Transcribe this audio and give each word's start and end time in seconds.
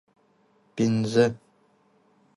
پنځه 0.75 1.25